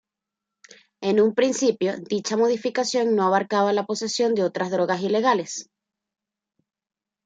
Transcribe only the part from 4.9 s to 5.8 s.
ilegales.